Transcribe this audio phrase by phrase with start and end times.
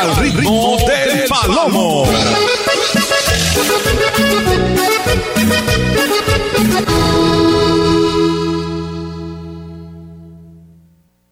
[0.00, 2.04] al ritmo del palomo.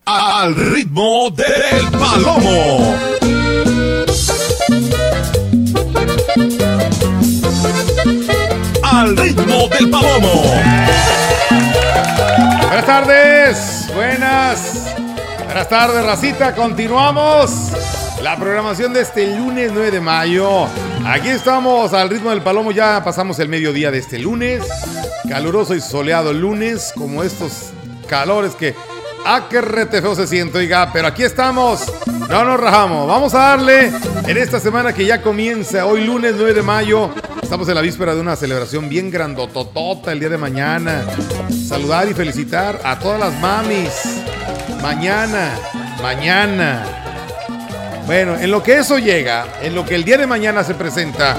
[0.04, 2.94] Al ritmo del palomo.
[8.82, 10.42] Al ritmo del palomo.
[12.66, 14.94] Buenas tardes, buenas.
[15.46, 16.54] Buenas tardes, racita.
[16.54, 17.72] Continuamos
[18.22, 20.66] la programación de este lunes 9 de mayo.
[21.06, 22.72] Aquí estamos al ritmo del palomo.
[22.72, 24.64] Ya pasamos el mediodía de este lunes.
[25.28, 27.70] Caluroso y soleado lunes, como estos
[28.08, 28.74] calores que.
[29.24, 30.90] ¡Ah, qué rete feo se siente, oiga!
[30.92, 31.92] Pero aquí estamos.
[32.28, 33.06] No nos rajamos.
[33.06, 33.92] Vamos a darle
[34.26, 37.10] en esta semana que ya comienza, hoy lunes 9 de mayo.
[37.42, 41.04] Estamos en la víspera de una celebración bien grandototota el día de mañana.
[41.68, 43.90] Saludar y felicitar a todas las mamis.
[44.82, 45.50] Mañana,
[46.02, 47.07] mañana.
[48.08, 51.36] Bueno, en lo que eso llega, en lo que el día de mañana se presenta,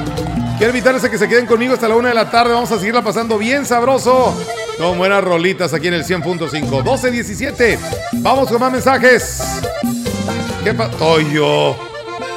[0.59, 2.53] quiero invitarles a que se queden conmigo hasta la una de la tarde.
[2.53, 4.39] Vamos a seguirla pasando bien sabroso.
[4.77, 6.83] Con buenas rolitas aquí en el 100.5.
[6.83, 7.79] 12.17.
[8.21, 9.41] Vamos con más mensajes.
[10.63, 10.91] ¿Qué pasa?
[10.91, 11.75] Toyo.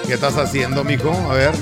[0.06, 1.12] ¿Qué estás haciendo, mijo?
[1.30, 1.52] A ver.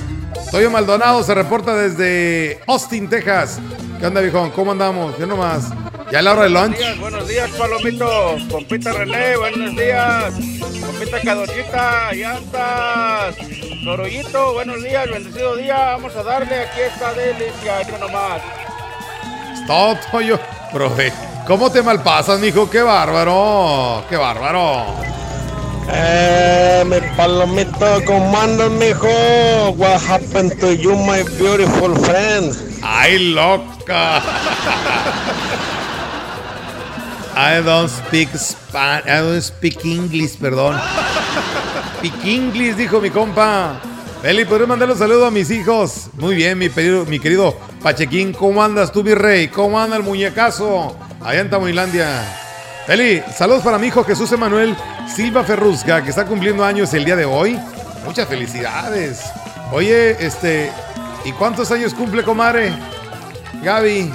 [0.52, 3.58] Toyo Maldonado se reporta desde Austin, Texas.
[3.98, 4.52] ¿Qué onda, viejón?
[4.52, 5.18] ¿Cómo andamos?
[5.18, 5.72] Yo nomás.
[6.10, 6.76] ¿Ya es la hora del lunch?
[6.76, 8.36] Buenos días, buenos días, Palomito.
[8.50, 10.34] Compita René, buenos días.
[10.84, 13.36] Compita Cadorcita, llantas.
[13.84, 15.76] Toroyito, buenos días, bendecido día.
[15.92, 18.42] Vamos a darle, aquí esta delicia, yo nomás.
[19.52, 20.40] Es todo, Toyo.
[20.72, 21.12] Profe,
[21.46, 22.68] ¿cómo te malpasas, mijo?
[22.68, 24.04] ¡Qué bárbaro!
[24.08, 24.86] ¡Qué bárbaro!
[25.92, 29.70] Eh, mi palomito, ¿cómo andas, mijo?
[29.76, 32.52] What happened to you, my beautiful friend?
[32.82, 34.22] ¡Ay, loca!
[37.42, 39.06] I don't speak Spanish.
[39.06, 40.78] I don't speak English, perdón.
[41.96, 43.80] Speak English, dijo mi compa.
[44.20, 46.10] Feli, ¿podrías mandar un saludo a mis hijos?
[46.18, 48.34] Muy bien, mi, querido, Pachequín.
[48.34, 49.48] ¿Cómo andas tú, mi rey?
[49.48, 50.94] ¿Cómo anda el muñecazo?
[51.22, 52.08] Allá en Tamuilandia.
[52.86, 54.76] Feli, saludos para mi hijo Jesús Emanuel
[55.08, 57.58] Silva Ferrusca, que está cumpliendo años el día de hoy.
[58.04, 59.22] Muchas felicidades.
[59.72, 60.70] Oye, este,
[61.24, 62.74] ¿y cuántos años cumple, comadre?
[63.62, 64.12] Gaby,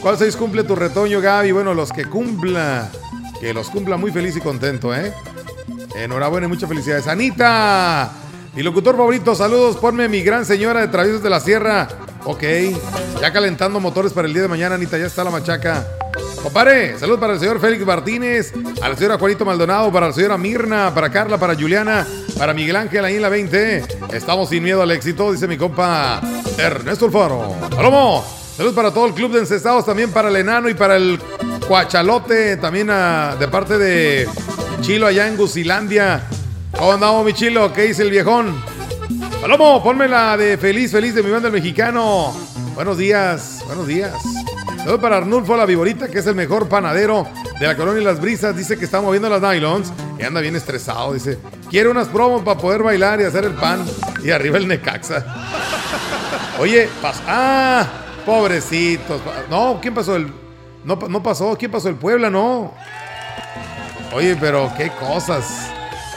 [0.00, 1.52] ¿cuántos años cumple tu retoño, Gaby?
[1.52, 2.90] Bueno, los que cumpla,
[3.40, 5.12] que los cumpla muy feliz y contento, ¿eh?
[5.96, 7.06] Enhorabuena y muchas felicidades.
[7.06, 8.10] Anita,
[8.54, 11.88] mi locutor favorito, saludos, ponme mi gran señora de Traviesos de la Sierra.
[12.24, 12.42] Ok,
[13.20, 15.86] ya calentando motores para el día de mañana, Anita, ya está la machaca.
[16.42, 20.38] Compadre, saludos para el señor Félix Martínez, a la señora Juanito Maldonado, para la señora
[20.38, 22.06] Mirna, para Carla, para Juliana,
[22.38, 23.84] para Miguel Ángel ahí en la 20.
[24.12, 26.20] Estamos sin miedo al éxito, dice mi compa
[26.56, 27.54] Ernesto Alfaro.
[27.74, 28.47] ¡Palomo!
[28.58, 31.20] Saludos para todo el club de encestados, también para el enano y para el
[31.68, 34.28] cuachalote, también de parte de
[34.80, 36.24] Chilo allá en Gusilandia.
[36.76, 37.72] ¿Cómo andamos, mi Chilo?
[37.72, 38.60] ¿Qué dice el viejón?
[39.40, 42.36] Palomo, ponme la de Feliz, Feliz de mi banda el mexicano.
[42.74, 44.12] Buenos días, buenos días.
[44.78, 47.28] Saludos para Arnulfo La Viborita, que es el mejor panadero
[47.60, 48.56] de la colonia y Las Brisas.
[48.56, 51.12] Dice que está moviendo las nylons y anda bien estresado.
[51.12, 51.38] Dice,
[51.70, 53.86] quiere unas promos para poder bailar y hacer el pan.
[54.24, 55.24] Y arriba el Necaxa.
[56.58, 57.86] Oye, pas ah,
[58.28, 59.22] pobrecitos.
[59.48, 60.14] No, ¿quién pasó?
[60.14, 60.30] El,
[60.84, 61.88] no, no pasó, ¿quién pasó?
[61.88, 62.74] El Puebla, no.
[64.12, 65.70] Oye, pero qué cosas.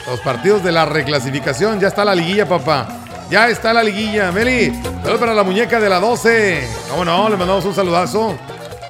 [0.06, 2.88] Los partidos de la reclasificación, ya está la liguilla, papá.
[3.30, 4.30] Ya está la liguilla.
[4.32, 6.68] Meli, saludos para la muñeca de la 12.
[6.90, 7.30] ¿Cómo no?
[7.30, 8.36] Le mandamos un saludazo.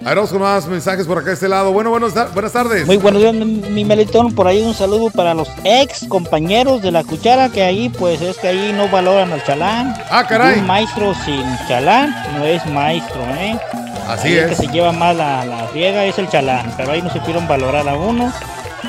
[0.03, 1.71] A ver, vamos con más mensajes por acá de este lado.
[1.71, 2.87] Bueno, buenos, buenas tardes.
[2.87, 4.33] Muy buenos días, mi, mi Melitón.
[4.33, 8.37] Por ahí un saludo para los ex compañeros de la cuchara, que ahí, pues es
[8.39, 9.93] que ahí no valoran al chalán.
[10.09, 10.59] Ah, caray.
[10.59, 13.59] Un maestro sin chalán no es maestro, ¿eh?
[14.07, 14.49] Así Ahí el es.
[14.59, 17.47] que se lleva más la, la friega es el chalán, pero ahí no se quieren
[17.47, 18.33] valorar a uno.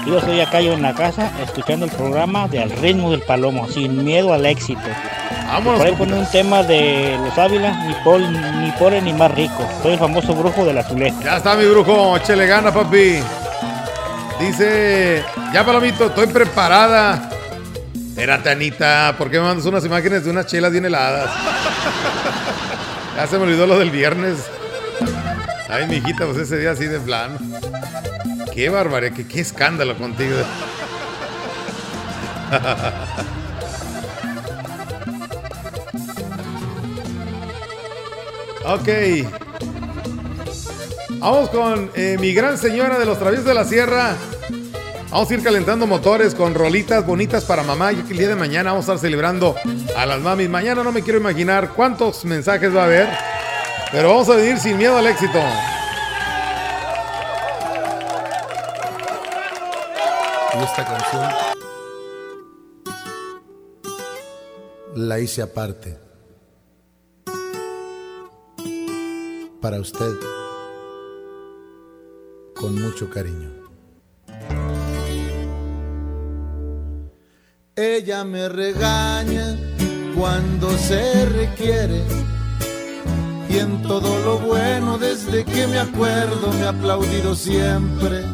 [0.07, 3.69] Yo estoy acá yo en la casa escuchando el programa de Al ritmo del palomo,
[3.69, 4.81] sin miedo al éxito.
[5.53, 5.81] Vámonos.
[5.81, 8.23] Por ahí pone un tema de los Ávila, ni, pol,
[8.63, 9.69] ni pobre ni más rico.
[9.83, 11.23] Soy el famoso brujo de la Zuleta.
[11.23, 13.19] Ya está mi brujo, échale gana, papi.
[14.41, 17.29] Dice, ya palomito, estoy preparada.
[17.95, 21.31] Espérate, Anita, ¿por qué me mandas unas imágenes de unas chelas bien heladas?
[23.15, 24.39] Ya se me olvidó lo del viernes.
[25.69, 27.37] Ay, mi hijita, pues ese día así de plano.
[28.55, 30.39] Qué barbaridad, qué, qué escándalo contigo.
[38.65, 38.89] ok.
[41.19, 44.17] Vamos con eh, mi gran señora de los traviesos de la sierra.
[45.11, 47.91] Vamos a ir calentando motores con rolitas bonitas para mamá.
[47.91, 49.55] Que el día de mañana vamos a estar celebrando
[49.97, 50.49] a las mamis.
[50.49, 53.09] Mañana no me quiero imaginar cuántos mensajes va a haber.
[53.93, 55.39] Pero vamos a vivir sin miedo al éxito.
[60.59, 61.53] Y esta canción
[64.95, 66.12] la hice aparte.
[69.63, 70.17] Para usted,
[72.53, 73.49] con mucho cariño.
[77.77, 79.57] Ella me regaña
[80.19, 82.03] cuando se requiere
[83.49, 88.25] y en todo lo bueno desde que me acuerdo me ha aplaudido siempre.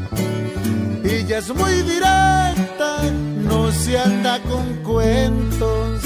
[1.29, 3.03] Ya es muy directa,
[3.43, 6.03] no se anda con cuentos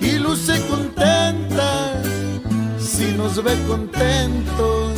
[0.00, 2.02] y luce contenta
[2.96, 4.92] si nos ve contentos.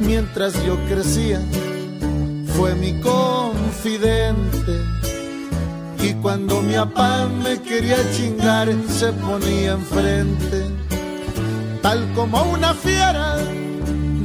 [0.00, 1.40] Mientras yo crecía,
[2.56, 4.74] fue mi confidente.
[6.02, 10.84] Y cuando mi papá me quería chingar, se ponía enfrente
[11.84, 13.36] tal como una fiera,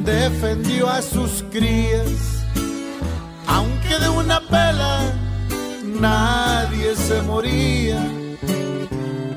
[0.06, 2.46] defendió a sus crías,
[3.46, 5.02] aunque de una pela
[6.00, 8.00] nadie se moría.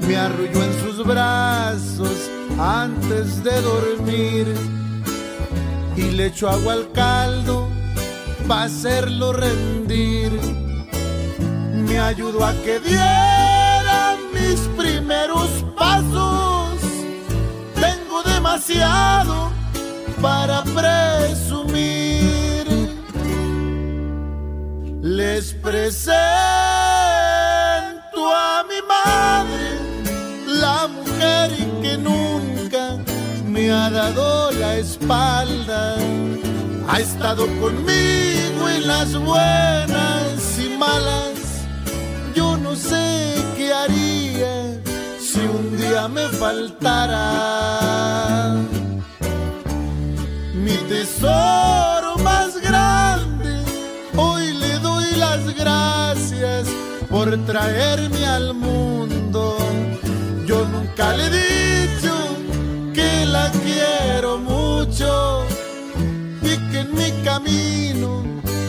[0.06, 4.54] Me arrulló en sus brazos antes de dormir
[5.96, 7.69] y le echó agua al caldo
[8.46, 10.32] para hacerlo rendir.
[11.72, 16.62] Me ayudó a que diera mis primeros pasos
[18.43, 19.50] demasiado
[20.20, 21.82] para presumir.
[25.00, 26.62] Les presento
[33.93, 35.97] dado la espalda.
[36.89, 41.67] Ha estado conmigo en las buenas y malas.
[42.35, 44.81] Yo no sé qué haría
[45.21, 47.23] si un día me faltara
[50.55, 53.62] mi tesoro más grande,
[54.17, 56.69] hoy le doy las gracias
[57.11, 59.59] por traerme al mundo.
[60.47, 61.72] Yo nunca le que
[63.32, 65.46] la quiero mucho
[66.43, 68.23] y que en mi camino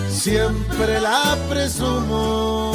[0.09, 2.71] siempre la presumo.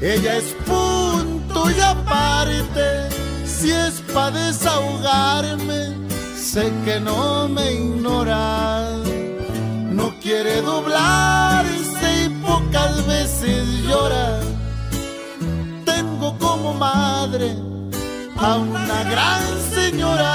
[0.00, 3.08] Ella es punto y aparte,
[3.44, 5.80] si es para desahogarme,
[6.36, 8.90] sé que no me ignora.
[9.98, 14.40] No quiere doblarse y pocas veces llora.
[15.86, 17.56] Tengo como madre
[18.38, 19.42] a una gran
[19.74, 20.32] señora.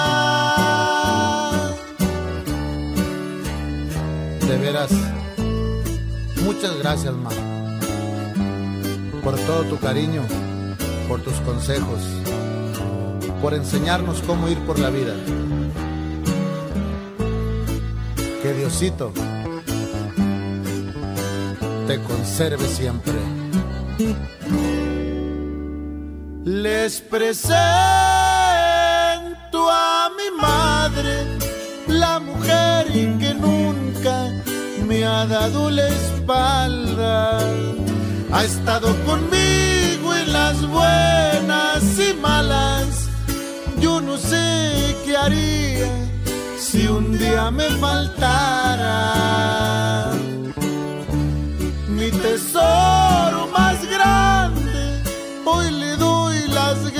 [4.48, 4.92] De veras,
[6.44, 7.52] muchas gracias, mamá
[9.24, 10.24] por todo tu cariño,
[11.08, 12.02] por tus consejos,
[13.42, 15.14] por enseñarnos cómo ir por la vida.
[18.42, 19.12] Que Diosito
[21.88, 23.14] te conserve siempre.
[26.44, 27.30] Les presento
[29.70, 31.38] a mi madre,
[31.88, 32.88] la mujer
[33.20, 34.28] que nunca
[34.88, 37.40] me ha dado la espalda
[38.34, 43.10] ha estado conmigo en las buenas y malas.
[43.80, 45.92] Yo no sé qué haría
[46.58, 48.92] si un día me faltara
[51.88, 54.41] mi tesoro más grande.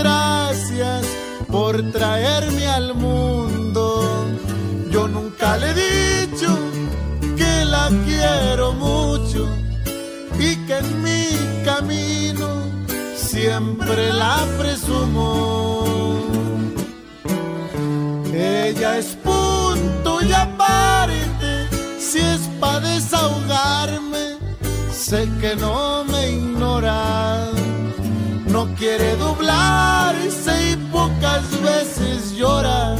[0.02, 1.06] Gracias
[1.48, 4.26] por traerme al mundo.
[4.90, 6.50] Yo nunca le he dicho
[7.38, 9.48] que la quiero mucho
[10.40, 11.26] y que en mi
[11.64, 12.48] camino
[13.16, 16.22] siempre la presumo.
[18.34, 21.68] Ella es punto y aparte,
[22.00, 24.38] si es para desahogarme,
[24.92, 27.41] sé que no me ignora.
[28.52, 32.98] No quiere doblarse y pocas veces llora.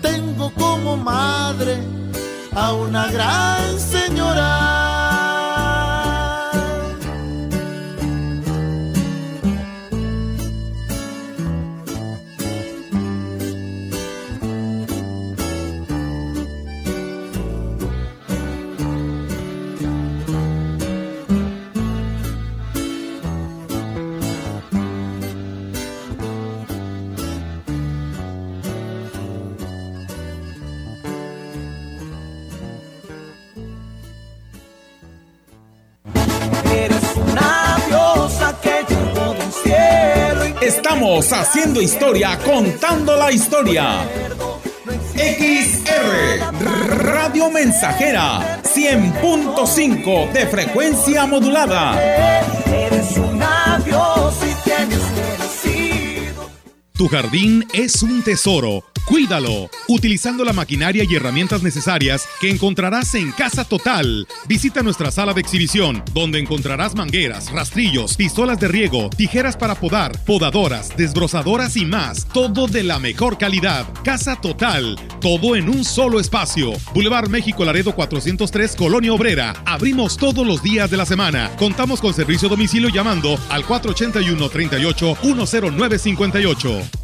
[0.00, 1.78] Tengo como madre
[2.54, 4.73] a una gran señora.
[40.86, 44.06] Estamos haciendo historia, contando la historia.
[45.14, 46.52] XR
[46.98, 51.98] Radio Mensajera 100.5 de frecuencia modulada.
[56.92, 63.32] Tu jardín es un tesoro Cuídalo, utilizando la maquinaria y herramientas necesarias que encontrarás en
[63.32, 64.26] Casa Total.
[64.48, 70.18] Visita nuestra sala de exhibición, donde encontrarás mangueras, rastrillos, pistolas de riego, tijeras para podar,
[70.24, 72.26] podadoras, desbrozadoras y más.
[72.32, 73.86] Todo de la mejor calidad.
[74.04, 76.72] Casa Total, todo en un solo espacio.
[76.94, 79.62] Boulevard México Laredo 403, Colonia Obrera.
[79.66, 81.50] Abrimos todos los días de la semana.
[81.58, 87.03] Contamos con servicio domicilio llamando al 481 38 10958.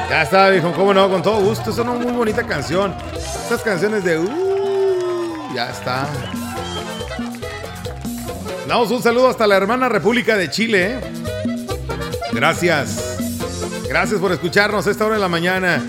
[0.09, 1.71] Ya está, viejo, cómo no, con todo gusto.
[1.71, 2.95] Es una muy bonita canción.
[3.15, 4.19] Estas canciones de.
[4.19, 6.07] Uh, ya está.
[8.69, 10.95] Damos un saludo hasta la hermana República de Chile.
[10.95, 11.01] ¿eh?
[12.33, 13.17] Gracias.
[13.89, 15.83] Gracias por escucharnos a esta hora de la mañana.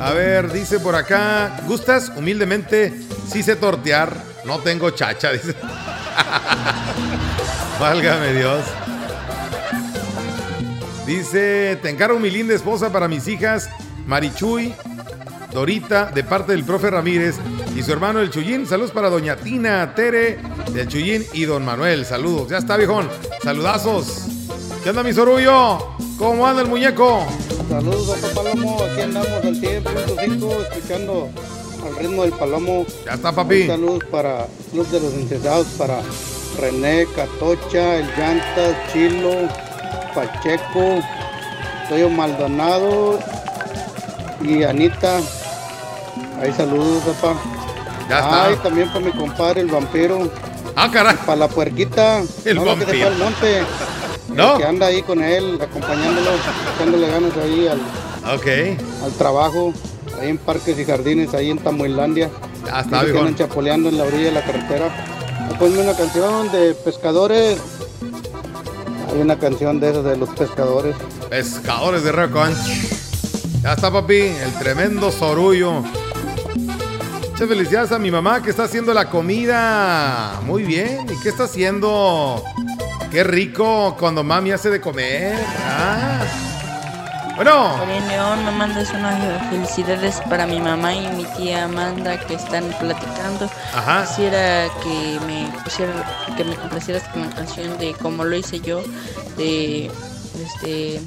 [0.00, 2.10] A ver, dice por acá, ¿gustas?
[2.16, 2.98] Humildemente,
[3.30, 5.54] sí sé tortear, no tengo chacha, dice.
[7.78, 8.64] Válgame Dios.
[11.10, 13.68] Dice, te encargo mi linda esposa para mis hijas,
[14.06, 14.72] Marichuy,
[15.52, 17.34] Dorita, de parte del profe Ramírez,
[17.74, 18.64] y su hermano el Chuyín.
[18.64, 20.38] Saludos para doña Tina, Tere,
[20.72, 22.06] del Chuyín, y don Manuel.
[22.06, 22.50] Saludos.
[22.50, 23.08] Ya está, viejón.
[23.42, 24.26] Saludazos.
[24.84, 25.96] ¿Qué onda, mi sorullo?
[26.16, 27.26] ¿Cómo anda el muñeco?
[27.68, 28.80] Saludos, papá Palomo.
[28.84, 31.28] Aquí andamos al 100.5 escuchando
[31.88, 32.86] al ritmo del Palomo.
[33.04, 33.66] Ya está, papi.
[33.66, 36.02] Saludos para los de los interesados, para
[36.56, 39.48] René, Catocha, El Llantas, Chilo,
[40.14, 41.00] Pacheco,
[41.88, 43.18] Toyo Maldonado
[44.42, 45.20] y Anita.
[46.40, 47.38] Ahí saludos, papá.
[48.08, 48.44] Ya está.
[48.46, 50.30] Ay, también para mi compadre, el vampiro.
[50.76, 51.16] Ah, caray.
[51.26, 52.22] Para la puerquita.
[52.44, 53.10] El no, vampiro.
[53.18, 53.62] Monte.
[54.34, 54.58] ¿No?
[54.58, 56.30] Que anda ahí con él, acompañándolo,
[56.76, 57.80] echándole ganas ahí al,
[58.32, 58.46] Ok.
[59.04, 59.74] al trabajo,
[60.20, 62.30] ahí en parques y jardines, ahí en Tamuilandia.
[62.64, 64.88] Ya está, que andan chapoleando en la orilla de la carretera.
[65.58, 67.58] Ponme una canción de pescadores.
[69.12, 70.94] Hay una canción de esas de los pescadores.
[71.28, 72.56] Pescadores de Río Conch.
[73.62, 74.20] Ya está, papi.
[74.20, 75.82] El tremendo sorullo.
[77.30, 80.40] Muchas felicidades a mi mamá que está haciendo la comida.
[80.44, 81.06] Muy bien.
[81.10, 82.42] ¿Y qué está haciendo?
[83.10, 85.34] Qué rico cuando mami hace de comer.
[85.66, 86.49] Ah.
[87.36, 92.34] Bueno, Karen León, me mandas unas felicidades para mi mamá y mi tía Amanda que
[92.34, 93.48] están platicando.
[93.74, 94.04] Ajá.
[94.06, 95.92] Quisiera que me pusiera,
[96.36, 98.82] que me complacieras con la canción de como lo hice yo
[99.36, 99.90] de
[100.36, 101.00] este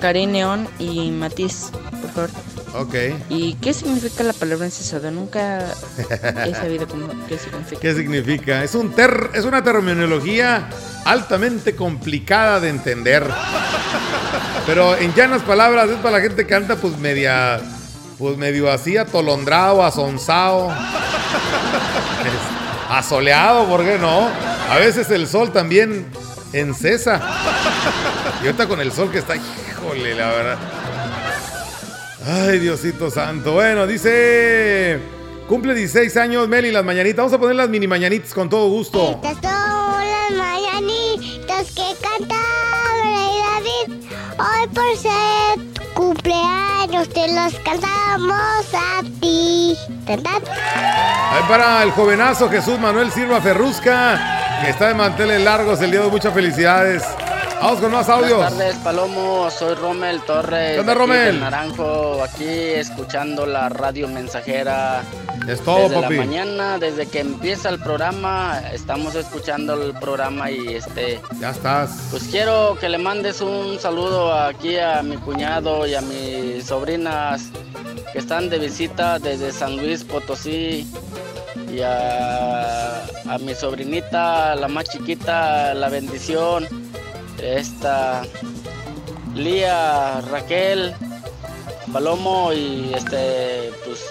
[0.00, 2.30] Karen León y Matiz, por favor.
[2.74, 2.94] Ok.
[3.28, 5.10] ¿Y qué significa la palabra encesado?
[5.10, 5.64] Nunca
[6.46, 7.80] he sabido cómo, qué significa.
[7.80, 8.64] ¿Qué significa?
[8.64, 10.68] Es, un ter- es una terminología
[11.04, 13.24] altamente complicada de entender.
[14.66, 17.60] Pero en llanas palabras es para la gente que canta pues media,
[18.18, 20.70] pues medio así atolondrado, asonzado,
[22.90, 24.28] asoleado, ¿por qué no?
[24.70, 26.06] A veces el sol también
[26.52, 27.20] encesa.
[28.42, 30.58] Y ahorita con el sol que está, híjole, la verdad.
[32.26, 33.52] Ay, Diosito santo.
[33.52, 35.00] Bueno, dice,
[35.48, 37.16] cumple 16 años Meli, las mañanitas.
[37.16, 39.20] Vamos a poner las mini mañanitas con todo gusto.
[39.22, 42.42] Estas son las mañanitas que cantaba
[43.02, 44.06] Rey David.
[44.38, 45.58] Hoy por ser
[45.94, 49.76] cumpleaños te los cantamos a ti.
[50.06, 56.00] Ahí para el jovenazo Jesús Manuel Silva Ferrusca, que está de manteles largos el día
[56.02, 56.10] de.
[56.10, 57.02] Muchas felicidades.
[57.62, 58.38] Vamos con más audios.
[58.38, 59.50] Buenas tardes, Palomo.
[59.50, 60.72] Soy Rommel Torres.
[60.72, 61.40] ¿Qué onda, Rommel?
[61.40, 65.02] Naranjo, aquí escuchando la radio mensajera.
[65.46, 66.14] Es todo, desde papi.
[66.14, 71.20] la mañana, desde que empieza el programa, estamos escuchando el programa y este.
[71.38, 72.08] Ya estás.
[72.10, 77.50] Pues quiero que le mandes un saludo aquí a mi cuñado y a mis sobrinas
[78.12, 80.90] que están de visita desde San Luis Potosí
[81.70, 86.66] y a, a mi sobrinita, la más chiquita, la bendición,
[87.42, 88.22] esta
[89.34, 90.94] Lía, Raquel,
[91.92, 94.04] Palomo y este, pues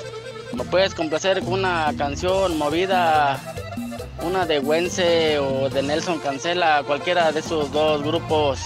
[0.53, 3.39] me puedes complacer con una canción movida,
[4.25, 8.59] una de Wence o de Nelson Cancela, cualquiera de esos dos grupos.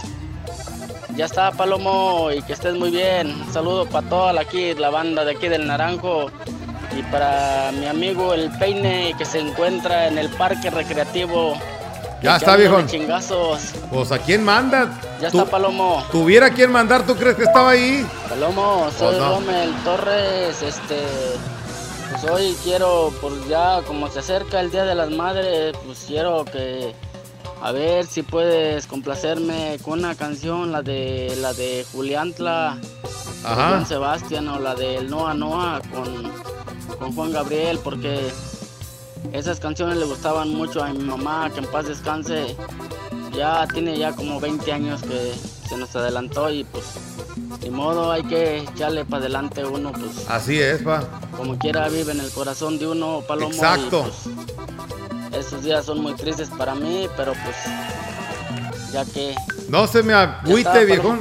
[1.15, 3.35] Ya está, Palomo, y que estés muy bien.
[3.51, 6.31] Saludo para toda la, aquí, la banda de aquí del Naranjo.
[6.97, 11.55] Y para mi amigo el Peine, que se encuentra en el parque recreativo.
[12.23, 12.87] Ya está, viejón.
[12.87, 13.73] chingazos.
[13.91, 14.99] Pues a quién manda.
[15.21, 16.03] Ya está, Palomo.
[16.11, 18.05] Tuviera quien mandar, ¿tú crees que estaba ahí?
[18.29, 19.29] Palomo, soy Pues no.
[19.35, 21.03] Rommel Torres, este,
[22.11, 26.45] pues hoy quiero, pues ya como se acerca el Día de las Madres, pues quiero
[26.45, 26.95] que,
[27.61, 33.67] a ver si puedes complacerme con una canción, la de, la de Juliantla, de Ajá.
[33.69, 36.31] Juan Sebastián o la del Noa Noa con,
[36.97, 38.31] con Juan Gabriel, porque
[39.31, 42.55] esas canciones le gustaban mucho a mi mamá, que en paz descanse.
[43.35, 45.33] Ya tiene ya como 20 años que
[45.67, 46.83] se nos adelantó y pues
[47.63, 51.03] ni modo, hay que echarle para adelante uno, pues Así es, pa.
[51.35, 53.51] como quiera vive en el corazón de uno, Palomo.
[53.51, 54.03] y, Exacto.
[55.31, 57.55] pues, esos días son muy tristes para mí, pero pues
[58.91, 59.33] ya que
[59.69, 61.19] No se me agüite, viejón.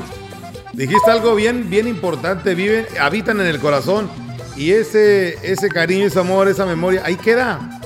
[0.75, 2.55] Dijiste algo bien, bien importante.
[2.55, 4.11] Viven, habitan en el corazón.
[4.57, 7.81] Y ese, ese cariño, ese amor, esa memoria, ahí queda.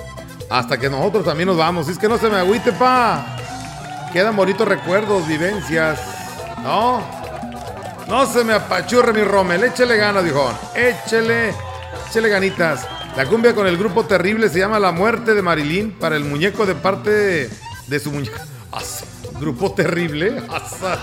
[0.48, 1.88] Hasta que nosotros también nos vamos.
[1.88, 3.36] Es que no se me agüite, pa.
[4.12, 5.98] Quedan bonitos recuerdos, vivencias.
[6.62, 7.02] ¿No?
[8.08, 9.64] No se me apachurre mi Rommel.
[9.64, 10.54] Échele ganas, viejón.
[10.74, 11.52] Échele,
[12.08, 12.86] échele ganitas.
[13.16, 16.66] La cumbia con el grupo terrible se llama La Muerte de Marilyn para el muñeco
[16.66, 17.48] de parte
[17.88, 18.44] de, su muñeca.
[19.40, 20.42] Grupo terrible.
[20.48, 20.98] Asa.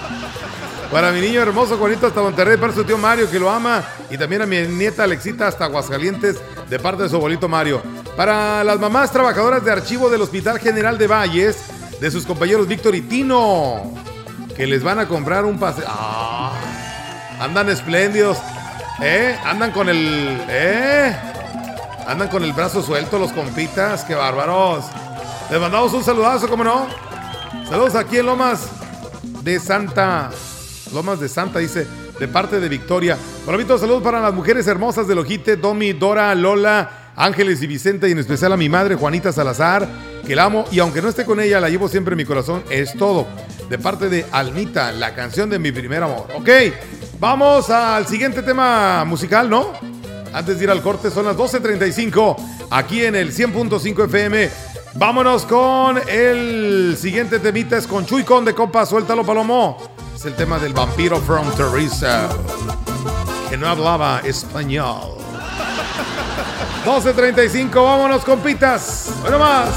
[0.94, 3.84] Para mi niño hermoso Juanito hasta Monterrey, para su tío Mario que lo ama.
[4.12, 7.82] Y también a mi nieta Alexita hasta Aguascalientes de parte de su abuelito Mario.
[8.16, 11.58] Para las mamás trabajadoras de archivo del Hospital General de Valles,
[12.00, 13.92] de sus compañeros Víctor y Tino,
[14.56, 15.82] que les van a comprar un pase.
[15.88, 16.52] ¡Ah!
[17.40, 18.38] Andan espléndidos.
[19.02, 19.36] ¿Eh?
[19.46, 20.46] Andan con el.
[20.48, 21.18] ¿Eh?
[22.06, 24.04] Andan con el brazo suelto los compitas.
[24.04, 24.86] ¡Qué bárbaros!
[25.50, 26.86] Les mandamos un saludazo, ¿cómo no?
[27.68, 28.68] Saludos aquí en Lomas
[29.42, 30.30] de Santa.
[30.94, 31.88] Lomas de Santa, dice,
[32.20, 33.18] de parte de Victoria.
[33.46, 38.12] Bonito saludos para las mujeres hermosas del Ojite, Domi, Dora, Lola, Ángeles y Vicente, y
[38.12, 39.88] en especial a mi madre, Juanita Salazar,
[40.26, 42.64] que la amo, y aunque no esté con ella, la llevo siempre en mi corazón.
[42.70, 43.28] Es todo.
[43.70, 46.28] De parte de Almita, la canción de mi primer amor.
[46.36, 46.50] Ok,
[47.20, 49.74] vamos al siguiente tema musical, ¿no?
[50.34, 52.36] Antes de ir al corte, son las 12.35,
[52.72, 54.50] aquí en el 100.5 FM.
[54.96, 59.93] Vámonos con el siguiente temita, es con Chuy Con de Copa, suéltalo Palomo.
[60.24, 62.30] Es el tema del vampiro from Teresa,
[63.50, 65.18] que no hablaba español.
[66.86, 69.10] 12.35, vámonos compitas.
[69.20, 69.68] Bueno más.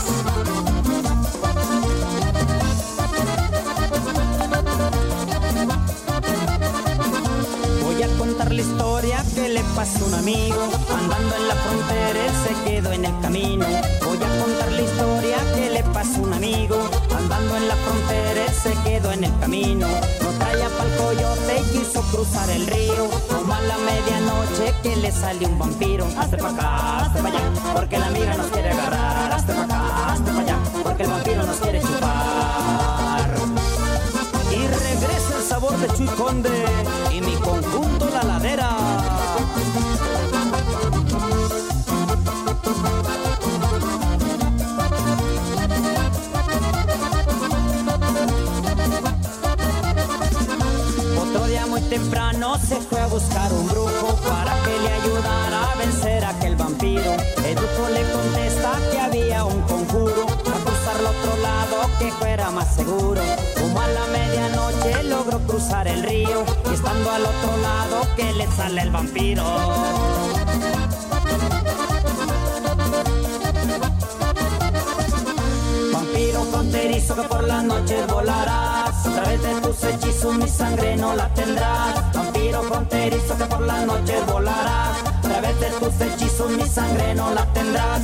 [7.82, 10.62] Voy a contar la historia que le pasó a un amigo.
[10.96, 13.66] Andando en la frontera, él se quedó en el camino.
[14.04, 16.88] Voy a contar la historia que le pasó a un amigo.
[17.16, 19.88] Andando en la frontera, él se quedó en el camino.
[20.76, 23.08] Pa'l coyote quiso cruzar el río.
[23.28, 26.06] Como a la medianoche que le salió un vampiro.
[26.18, 27.40] Hazte pa' acá, hazte pa' allá,
[27.74, 29.32] porque la amiga nos quiere agarrar.
[29.32, 29.82] Hazte pa' acá,
[51.88, 56.56] temprano se fue a buscar un brujo para que le ayudara a vencer a aquel
[56.56, 57.12] vampiro.
[57.44, 62.50] El brujo le contesta que había un conjuro a cruzar al otro lado que fuera
[62.50, 63.20] más seguro.
[63.60, 68.46] Como a la medianoche logró cruzar el río y estando al otro lado que le
[68.48, 69.44] sale el vampiro.
[75.92, 81.14] Vampiro fronterizo que por las noches volarás A través de tus hechizos mi sangre no
[81.14, 86.66] la tendrás Vampiro fronterizo que por las noches volarás A través de tus hechizos mi
[86.66, 88.02] sangre no la tendrás.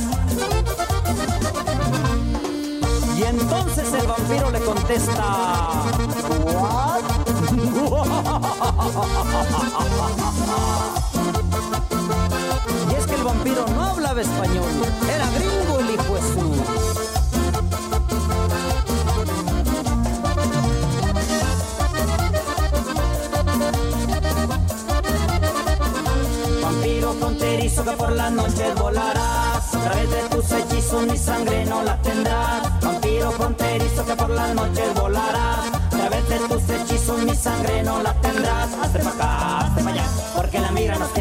[3.17, 5.23] Y entonces el vampiro le contesta
[12.89, 14.69] Y es que el vampiro no hablaba español,
[15.13, 17.02] era gringo el hijo de su.
[27.33, 31.97] Fronterizo que por las noches volarás A través de tus hechizos mi sangre no la
[32.01, 37.83] tendrás Vampiro fronterizo que por las noches volarás A través de tus hechizos mi sangre
[37.83, 41.12] no la tendrás Hazte pa' acá, hazte pa' Porque la migra nos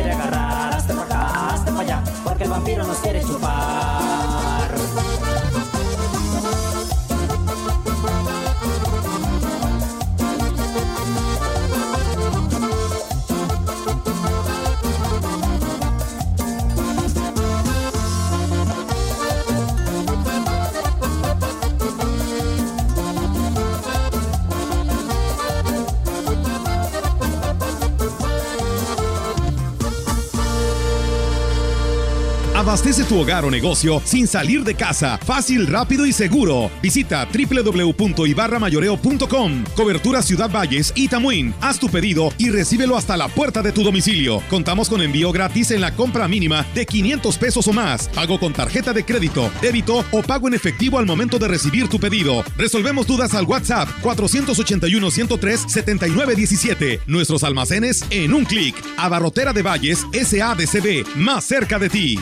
[32.73, 35.19] Abastece tu hogar o negocio sin salir de casa.
[35.27, 36.71] Fácil, rápido y seguro.
[36.81, 39.65] Visita www.ibarramayoreo.com.
[39.77, 41.53] Cobertura Ciudad Valles y Tamuín.
[41.61, 44.43] Haz tu pedido y recíbelo hasta la puerta de tu domicilio.
[44.49, 48.09] Contamos con envío gratis en la compra mínima de 500 pesos o más.
[48.09, 52.01] Pago con tarjeta de crédito, débito o pago en efectivo al momento de recibir tu
[52.01, 52.43] pedido.
[52.57, 57.01] Resolvemos dudas al WhatsApp 481-103-7917.
[57.07, 58.75] Nuestros almacenes en un clic.
[58.97, 61.05] Abarrotera de Valles SADCB.
[61.17, 62.19] Más cerca de ti.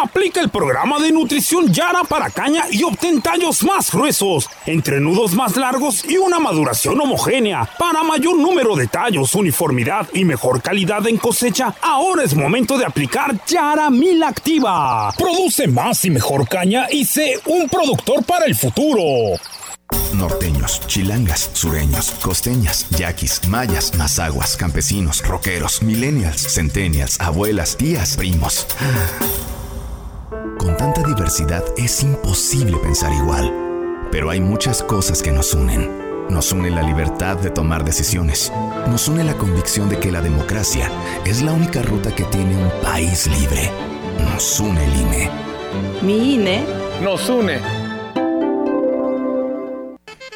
[0.00, 5.56] Aplica el programa de nutrición Yara para caña y obtén tallos más gruesos, entrenudos más
[5.56, 7.68] largos y una maduración homogénea.
[7.78, 12.86] Para mayor número de tallos, uniformidad y mejor calidad en cosecha, ahora es momento de
[12.86, 15.12] aplicar Yara Mil Activa.
[15.16, 19.38] Produce más y mejor caña y sé un productor para el futuro.
[20.14, 28.66] Norteños, chilangas, sureños, costeñas, yaquis, mayas, mazaguas, campesinos, rockeros, millennials, centennials, abuelas, tías, primos.
[30.58, 33.52] Con tanta diversidad es imposible pensar igual.
[34.10, 35.90] Pero hay muchas cosas que nos unen.
[36.28, 38.52] Nos une la libertad de tomar decisiones.
[38.86, 40.90] Nos une la convicción de que la democracia
[41.24, 43.70] es la única ruta que tiene un país libre.
[44.30, 45.30] Nos une el INE.
[46.02, 46.64] Mi INE
[47.02, 47.60] nos une.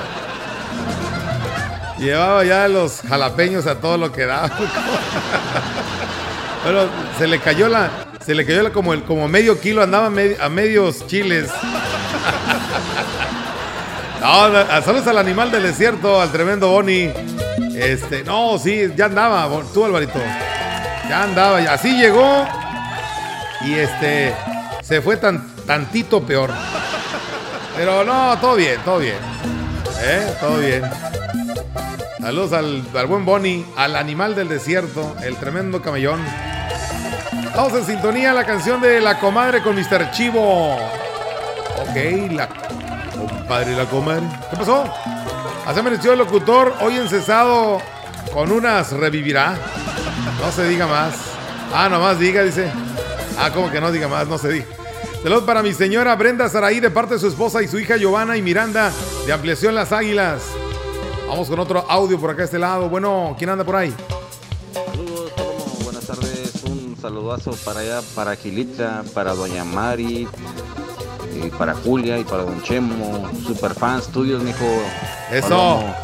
[1.97, 4.51] Llevaba ya los jalapeños a todo lo que daba.
[6.63, 6.87] Pero
[7.17, 7.89] se le cayó la.
[8.23, 11.49] Se le cayó la, como, el, como medio kilo, andaba a medios chiles.
[14.21, 17.11] No, saludos al animal del desierto, al tremendo Boni.
[17.75, 20.19] Este, no, sí, ya andaba, tú Alvarito.
[21.09, 22.47] Ya andaba, así llegó.
[23.65, 24.33] Y este,
[24.81, 26.51] se fue tan, tantito peor.
[27.75, 29.17] Pero no, todo bien, todo bien.
[30.01, 30.33] ¿Eh?
[30.39, 30.83] Todo bien.
[32.19, 36.21] Saludos al, al buen Bonnie, al animal del desierto, el tremendo camellón.
[37.55, 40.11] Vamos en sintonía la canción de La Comadre con Mr.
[40.11, 40.75] Chivo.
[40.75, 42.49] Ok, la
[43.13, 44.23] compadre la comadre.
[44.49, 44.91] ¿Qué pasó?
[45.65, 47.79] Hace amaneció el locutor, hoy encesado
[48.33, 49.55] con unas revivirá.
[50.41, 51.13] No se diga más.
[51.73, 52.71] Ah, nomás diga, dice.
[53.37, 54.65] Ah, como que no diga más, no se diga.
[55.23, 58.35] Saludos para mi señora Brenda Saraí de parte de su esposa y su hija Giovanna
[58.35, 58.91] y Miranda
[59.25, 60.43] de Ampliación Las Águilas.
[61.27, 62.89] Vamos con otro audio por acá a este lado.
[62.89, 63.93] Bueno, ¿quién anda por ahí?
[64.73, 65.75] Saludos, Palomo.
[65.83, 66.63] Buenas tardes.
[66.65, 70.27] Un saludazo para allá, para Gilitra, para Doña Mari,
[71.41, 73.29] y para Julia y para Don Chemo.
[73.47, 74.65] Super fans tuyos, mijo.
[75.31, 75.47] Eso.
[75.49, 75.95] Palomo,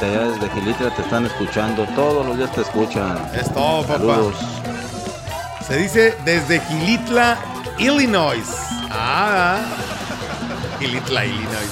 [0.00, 1.84] De allá desde Gilitra te están escuchando.
[1.96, 3.18] Todos los días te escuchan.
[3.34, 3.98] Es todo, papá.
[3.98, 4.61] Saludos.
[5.72, 7.38] Se dice desde Gilitla,
[7.78, 8.44] Illinois.
[8.90, 9.58] Ah,
[10.78, 11.70] Gilitla, Illinois.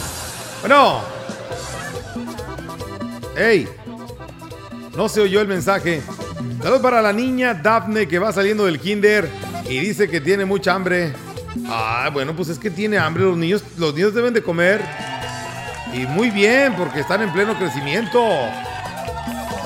[0.63, 1.03] Bueno.
[3.37, 3.69] Hey,
[4.97, 6.01] no se oyó el mensaje.
[6.63, 9.29] Saludos para la niña Daphne que va saliendo del kinder
[9.69, 11.13] y dice que tiene mucha hambre.
[11.69, 13.25] Ah, bueno, pues es que tiene hambre.
[13.25, 14.81] Los niños, los niños deben de comer.
[15.93, 18.27] Y muy bien, porque están en pleno crecimiento.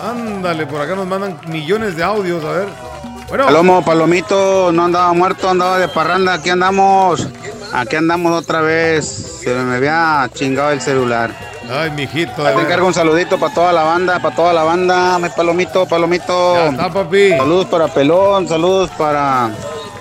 [0.02, 2.93] Ándale, por acá nos mandan millones de audios, a ver.
[3.28, 7.26] Bueno, Palomo, Palomito, no andaba muerto, andaba de parranda, aquí andamos.
[7.72, 9.40] Aquí andamos otra vez.
[9.42, 11.30] Se me había chingado el celular.
[11.68, 12.42] Ay, mijito.
[12.42, 16.54] Te encargo un saludito para toda la banda, para toda la banda, mi Palomito, Palomito.
[16.54, 17.30] Ya está, papi.
[17.30, 19.50] Saludos para Pelón, saludos para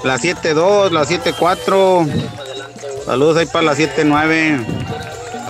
[0.03, 2.07] la 7-2, la 7-4.
[3.05, 4.65] Saludos ahí para la 7-9.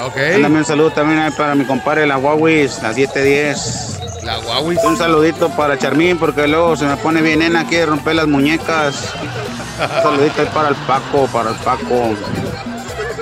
[0.06, 0.18] Ok.
[0.34, 3.93] Mándame un saludo también ahí para mi compadre, la Huawei, la 710.
[4.26, 4.78] La Huawei.
[4.84, 8.28] Un saludito para Charmín, porque luego se me pone bien nena aquí de romper las
[8.28, 9.14] muñecas.
[9.80, 12.16] Un saludito ahí para el Paco, para el Paco.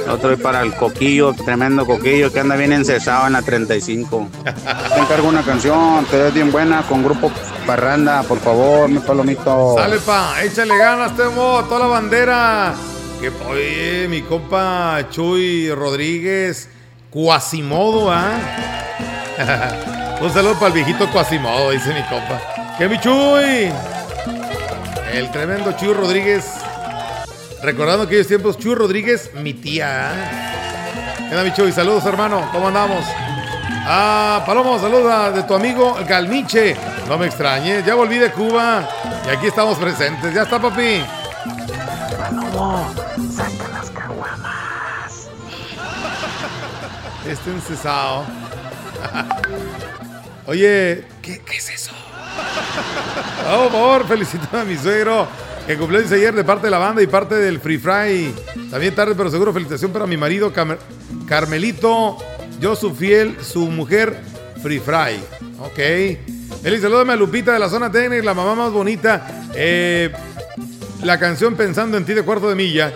[0.09, 4.27] Otro para el Coquillo, tremendo Coquillo que anda bien encesado en la 35.
[4.43, 7.31] Te encargo una canción, te ves bien buena con Grupo
[7.65, 9.75] Parranda, por favor, mi palomito.
[9.77, 12.73] Sale, pa, échale ganas, Temo, toda la bandera.
[13.21, 16.67] Que, oye, mi compa Chuy Rodríguez,
[17.09, 18.37] Cuasimodo, ¿ah?
[20.21, 22.39] Un saludo para el viejito Cuasimodo, dice mi compa.
[22.77, 23.71] ¡Que mi Chuy!
[25.11, 26.45] El tremendo Chuy Rodríguez.
[27.63, 30.11] Recordando aquellos tiempos, Chuy Rodríguez, mi tía.
[31.17, 31.71] ¿Qué onda, mi Chuy?
[31.71, 32.47] Saludos, hermano.
[32.51, 33.03] ¿Cómo andamos?
[33.87, 36.77] Ah, Palomo, saluda de tu amigo Galmiche.
[37.07, 38.87] No me extrañes, ya volví de Cuba
[39.25, 40.35] y aquí estamos presentes.
[40.35, 41.03] Ya está, papi.
[43.35, 45.29] saca las caguamas.
[47.27, 48.23] Este encesado.
[50.47, 51.91] Oye, ¿qué, es eso?
[53.43, 55.27] Por favor, felicito a mi suegro
[55.67, 58.33] que cumplió ayer de parte de la banda y parte del Free Fry.
[58.69, 60.51] También tarde, pero seguro felicitación para mi marido
[61.27, 62.17] Carmelito.
[62.59, 64.19] Yo su fiel, su mujer
[64.61, 65.19] Free Fry.
[65.59, 66.61] Ok.
[66.61, 69.45] Feliz salúdame a Lupita de la zona técnica, la mamá más bonita.
[69.53, 70.11] Eh,
[71.03, 72.91] la canción Pensando en ti de cuarto de milla.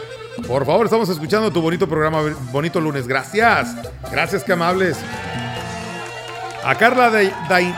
[0.47, 3.07] Por favor, estamos escuchando tu bonito programa, bonito lunes.
[3.07, 3.75] Gracias.
[4.11, 4.97] Gracias, que amables.
[6.65, 7.75] A Carla de, Day-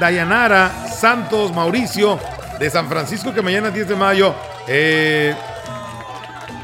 [0.00, 2.18] Dayanara Santos Mauricio
[2.58, 4.34] de San Francisco, que mañana 10 de mayo.
[4.68, 5.34] eh,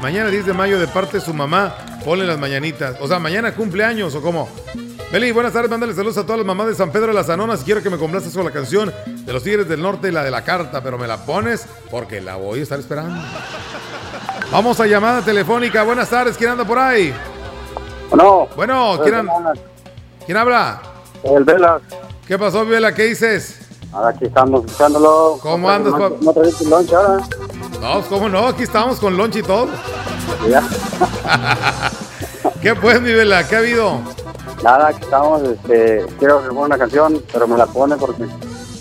[0.01, 2.95] mañana 10 de mayo, de parte de su mamá, ponle las mañanitas.
[2.99, 4.49] O sea, mañana cumpleaños o cómo.
[5.11, 7.61] Beli, buenas tardes, mándale saludos a todas las mamás de San Pedro de las Anonas.
[7.63, 10.31] Quiero que me complazcas con la canción de los Tigres del Norte y la de
[10.31, 13.23] la carta, pero me la pones porque la voy a estar esperando.
[14.51, 15.83] Vamos a llamada telefónica.
[15.83, 17.13] Buenas tardes, ¿quién anda por ahí?
[18.09, 18.47] Bueno.
[18.55, 19.29] Bueno, ¿quién, an-
[20.25, 20.81] ¿quién habla?
[21.23, 21.81] El Velas.
[22.27, 22.93] ¿Qué pasó, Vela?
[22.93, 23.59] ¿Qué dices?
[23.91, 25.37] Ahora aquí estamos buscándolo.
[25.41, 27.23] ¿Cómo andas, no, pap- no trajiste lunch ahora?
[27.81, 28.47] No, ¿cómo no?
[28.47, 29.67] Aquí estamos con lunch y todo.
[30.49, 30.63] Ya.
[32.61, 33.47] ¿Qué pues, mi Vela?
[33.47, 33.99] ¿Qué ha habido?
[34.63, 35.41] Nada, aquí estamos.
[35.43, 38.25] Este, quiero que una canción, pero me la pone porque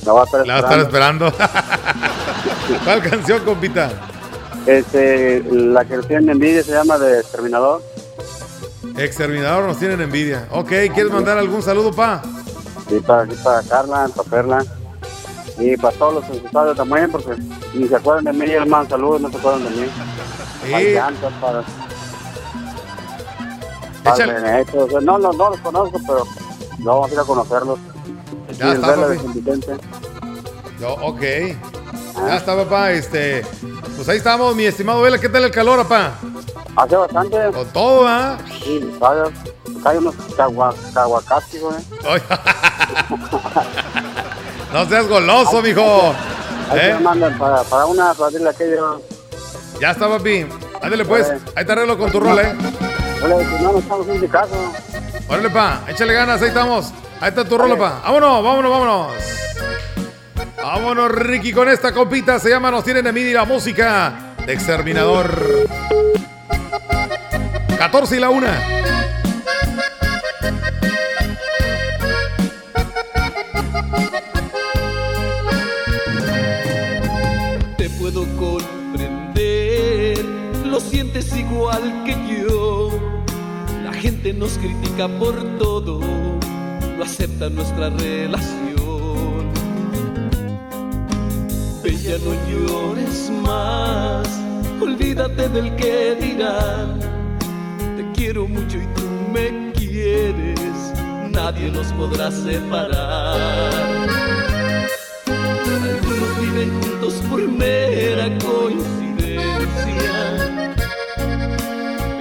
[0.07, 1.27] la va a estar La va a estar esperando.
[1.27, 1.61] esperando.
[2.85, 3.91] ¿Cuál canción, compita?
[4.67, 7.83] Este, la que tiene envidia se llama de Exterminador.
[8.97, 10.49] Exterminador nos tienen envidia.
[10.51, 12.23] Ok, ¿quieres mandar algún saludo, pa?
[12.91, 14.65] Y para, aquí para Carla, para Perla.
[15.59, 17.35] Y para todos los usuarios también, porque
[17.75, 18.89] ni se acuerdan de mí, hermano.
[18.89, 19.87] Saludos, no se acuerdan de mí.
[20.71, 20.93] Para Sí.
[20.93, 21.65] Llantas, para.
[24.05, 24.83] para Échale.
[24.83, 26.27] O sea, no, no, no los conozco, pero
[26.79, 27.79] no vamos a ir a conocerlos.
[28.59, 29.77] Ya el está.
[30.81, 31.21] Yo, ok.
[32.27, 32.93] Ya está, papá.
[32.93, 33.45] Este,
[33.97, 35.19] pues ahí estamos, mi estimado Vela.
[35.19, 36.15] ¿Qué tal el calor, papá?
[36.77, 37.37] Hace bastante.
[37.53, 38.39] Con todo, ¿ah?
[38.63, 39.25] Sí, vaya,
[39.85, 41.77] hay unos cagua, caguacati, güey.
[44.73, 46.15] No seas goloso, mijo.
[46.71, 46.99] Ahí ¿Eh?
[47.03, 49.03] mandan para, para una, para decirle aquello.
[49.81, 50.47] Ya está, papi.
[50.81, 51.31] Ándale, pues.
[51.55, 52.55] Ahí te arreglo con tu rol, ¿eh?
[53.23, 54.55] Hola, no, no estamos en mi caso.
[55.29, 55.81] Órale, pa.
[55.89, 56.93] Échale ganas, ahí estamos.
[57.21, 58.01] Ahí está tu rolo, pa.
[58.03, 59.13] Vámonos, vámonos, vámonos.
[60.57, 62.39] Vámonos, Ricky, con esta compita.
[62.39, 65.31] Se llama Nos tienen envidia la música de Exterminador.
[67.83, 68.61] 14 y la una.
[77.77, 80.25] Te puedo comprender,
[80.65, 82.91] lo sientes igual que yo.
[83.83, 85.99] La gente nos critica por todo,
[86.97, 89.51] no acepta nuestra relación.
[91.83, 94.29] Bella, no llores más,
[94.81, 97.12] olvídate del que dirán.
[98.33, 100.95] Quiero mucho y tú me quieres,
[101.29, 103.71] nadie nos podrá separar.
[105.27, 110.35] Algunos viven juntos por mera coincidencia,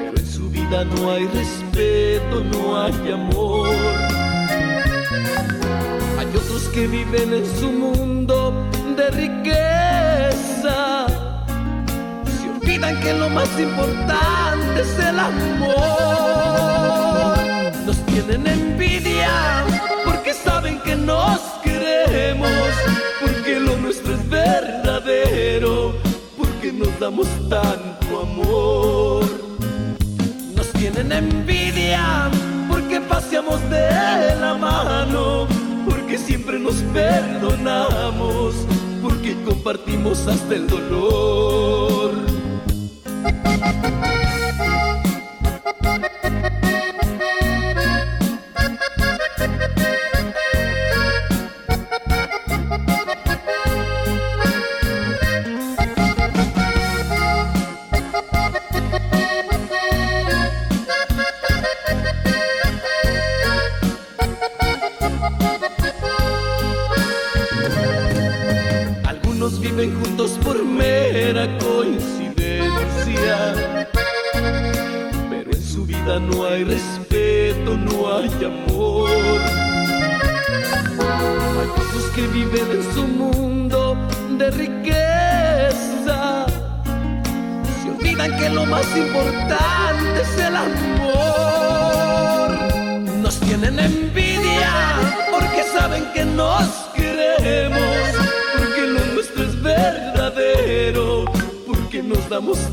[0.03, 3.69] pero en su vida no hay respeto, no hay amor.
[6.19, 8.53] Hay otros que viven en su mundo
[8.97, 11.05] de riqueza,
[12.61, 15.71] olvidan que lo más importante es el amor.
[17.85, 19.65] Nos tienen envidia
[20.05, 22.49] porque saben que nos queremos,
[23.19, 25.95] porque lo nuestro es verdadero,
[26.37, 29.25] porque nos damos tanto amor.
[30.55, 32.29] Nos tienen envidia
[32.69, 35.47] porque paseamos de la mano,
[35.89, 38.55] porque siempre nos perdonamos,
[39.01, 42.40] porque compartimos hasta el dolor.
[43.23, 44.30] Thank you.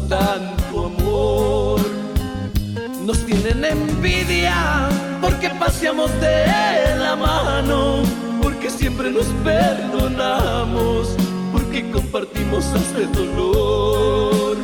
[0.08, 1.80] Tanto amor.
[3.04, 4.88] Nos tienen envidia
[5.20, 6.46] porque paseamos de
[6.98, 8.02] la mano,
[8.42, 11.14] porque siempre nos perdonamos,
[11.52, 14.56] porque compartimos hasta el dolor.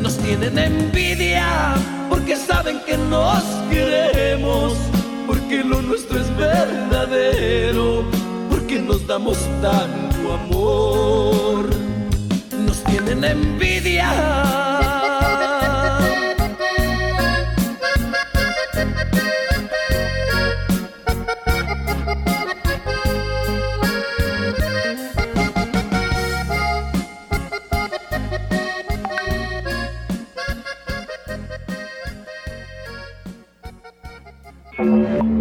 [0.00, 1.74] Nos tienen envidia
[2.08, 4.74] porque saben que nos queremos,
[5.26, 8.04] porque lo nuestro es verdadero,
[8.50, 11.77] porque nos damos tanto amor.
[12.90, 14.08] Tienen envidia.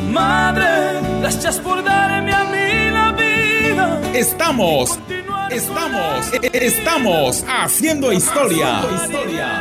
[0.09, 4.01] Madre, gracias por darme a mí la vida.
[4.15, 4.97] Estamos,
[5.51, 8.81] estamos, estamos haciendo historia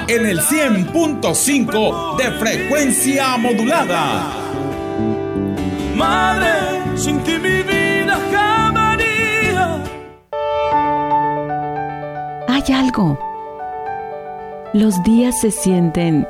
[0.08, 4.32] en el 100.5 de frecuencia modulada.
[5.94, 8.60] Madre, sin ti mi vida jamás.
[12.72, 13.18] algo.
[14.72, 16.26] Los días se sienten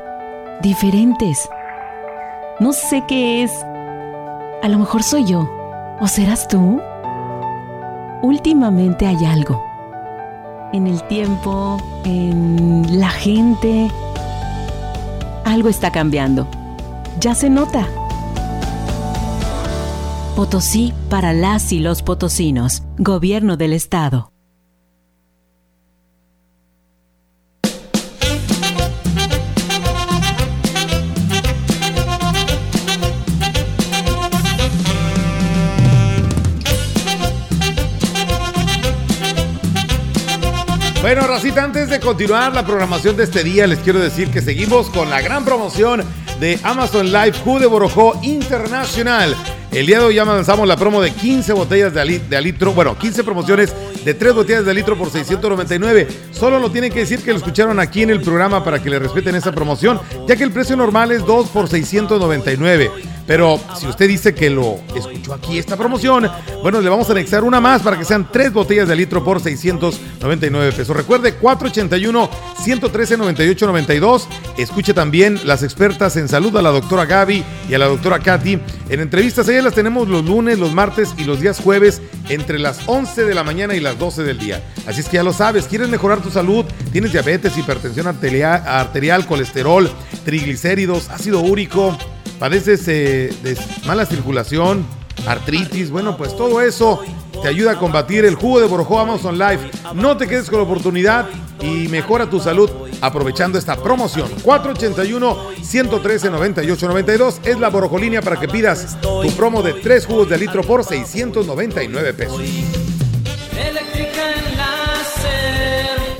[0.63, 1.49] diferentes.
[2.59, 3.53] No sé qué es.
[4.63, 5.49] A lo mejor soy yo.
[6.01, 6.81] ¿O serás tú?
[8.23, 9.65] Últimamente hay algo.
[10.73, 13.91] En el tiempo, en la gente.
[15.45, 16.47] Algo está cambiando.
[17.19, 17.87] Ya se nota.
[20.37, 22.83] Potosí para las y los potosinos.
[22.99, 24.30] Gobierno del Estado.
[41.13, 44.89] Bueno, Racita, antes de continuar la programación de este día, les quiero decir que seguimos
[44.91, 46.05] con la gran promoción
[46.39, 49.35] de Amazon Live Q de Borojó Internacional.
[49.73, 52.99] El día de hoy ya lanzamos la promo de 15 botellas de, de litro, bueno,
[52.99, 53.73] 15 promociones
[54.05, 56.09] de 3 botellas de litro por 699.
[56.33, 58.99] Solo lo tienen que decir que lo escucharon aquí en el programa para que le
[58.99, 62.91] respeten esa promoción, ya que el precio normal es 2 por 699.
[63.31, 66.29] Pero si usted dice que lo escuchó aquí esta promoción,
[66.63, 69.41] bueno, le vamos a anexar una más para que sean 3 botellas de litro por
[69.41, 70.97] 699 pesos.
[70.97, 72.29] Recuerde 481
[72.61, 74.29] 113 98 92.
[74.59, 78.59] Escuche también las expertas en salud a la doctora Gaby y a la doctora Katy.
[78.89, 82.81] En entrevistas ellas las tenemos los lunes, los martes y los días jueves entre las
[82.87, 84.63] 11 de la mañana y las 12 del día.
[84.87, 89.91] Así es que ya lo sabes, quieres mejorar tu salud, tienes diabetes, hipertensión arterial, colesterol,
[90.25, 91.97] triglicéridos, ácido úrico,
[92.39, 94.87] padeces eh, de mala circulación,
[95.27, 97.01] artritis, bueno, pues todo eso
[97.43, 99.71] te ayuda a combatir el jugo de Borojó Amazon Life.
[99.95, 101.27] No te quedes con la oportunidad
[101.61, 102.69] y mejora tu salud
[103.01, 104.29] aprovechando esta promoción.
[104.45, 110.85] 481-113-9892 es la Borojolínea para que pidas tu promo de 3 jugos de litro por
[110.85, 112.41] 699 pesos.
[112.41, 114.80] Eléctrica Enlace.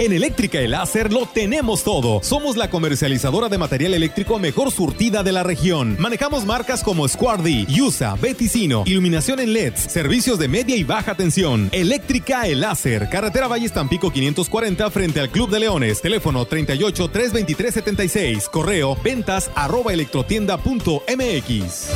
[0.01, 2.23] En Eléctrica El Láser lo tenemos todo.
[2.23, 5.95] Somos la comercializadora de material eléctrico mejor surtida de la región.
[5.99, 11.69] Manejamos marcas como Squardi, Yusa, Beticino, iluminación en LEDs, servicios de media y baja tensión.
[11.71, 16.01] Eléctrica El Láser, carretera Valles Tampico 540 frente al Club de Leones.
[16.01, 18.49] Teléfono 38 323 76.
[18.49, 21.91] Correo ventas arroba electrotienda.mx.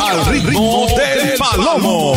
[0.00, 2.16] Al ritmo del palomo.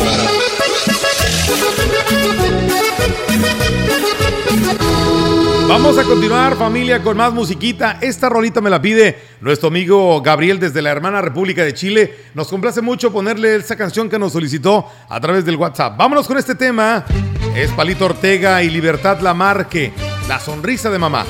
[5.67, 7.99] Vamos a continuar familia con más musiquita.
[8.01, 12.15] Esta rolita me la pide nuestro amigo Gabriel desde la hermana República de Chile.
[12.33, 15.97] Nos complace mucho ponerle esa canción que nos solicitó a través del WhatsApp.
[15.97, 17.05] Vámonos con este tema.
[17.53, 19.91] Es Palito Ortega y Libertad Lamarque.
[20.27, 21.25] La sonrisa de mamá.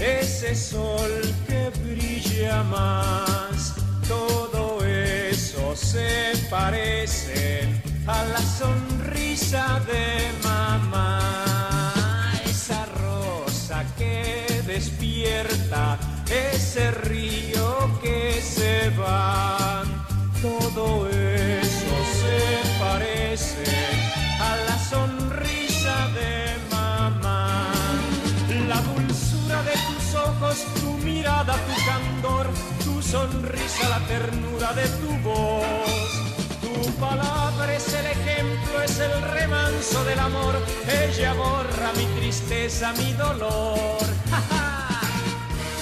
[0.00, 1.10] Ese sol
[1.46, 3.74] que brilla más,
[4.06, 7.66] todo eso se parece
[8.06, 11.20] a la sonrisa de mamá.
[12.44, 15.98] Esa rosa que despierta,
[16.30, 19.82] ese río que se va,
[20.42, 22.03] todo eso
[33.14, 36.10] sonrisa, la ternura de tu voz.
[36.60, 40.54] Tu palabra es el ejemplo, es el remanso del amor.
[41.02, 44.04] Ella borra mi tristeza, mi dolor.
[44.30, 44.64] ¡Ja, ja!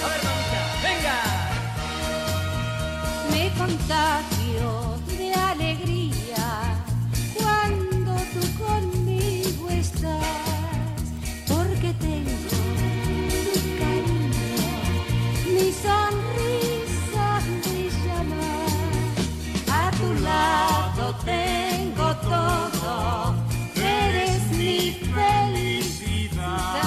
[0.03, 1.17] A ver, mamita, venga.
[3.31, 4.42] Me contagio
[22.33, 23.35] todo,
[23.75, 24.75] eres mi
[25.17, 26.81] felicidad.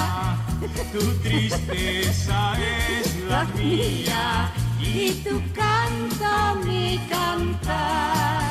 [0.91, 6.31] Tu tristeza es la mía y tu canto
[6.65, 8.46] mi cantar.